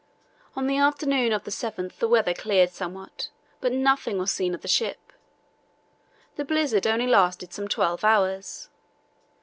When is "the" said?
0.65-0.77, 1.43-1.51, 1.99-2.07, 4.63-4.67, 6.37-6.43